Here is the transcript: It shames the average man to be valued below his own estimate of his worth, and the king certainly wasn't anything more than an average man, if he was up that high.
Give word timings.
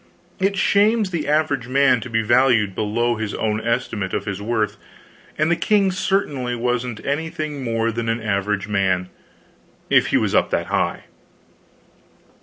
It 0.39 0.57
shames 0.57 1.11
the 1.11 1.27
average 1.27 1.67
man 1.67 2.01
to 2.01 2.09
be 2.09 2.23
valued 2.23 2.73
below 2.73 3.17
his 3.17 3.35
own 3.35 3.61
estimate 3.63 4.15
of 4.15 4.25
his 4.25 4.41
worth, 4.41 4.77
and 5.37 5.51
the 5.51 5.55
king 5.55 5.91
certainly 5.91 6.55
wasn't 6.55 7.05
anything 7.05 7.63
more 7.63 7.91
than 7.91 8.09
an 8.09 8.19
average 8.19 8.67
man, 8.67 9.09
if 9.91 10.07
he 10.07 10.17
was 10.17 10.33
up 10.33 10.49
that 10.49 10.65
high. 10.73 11.03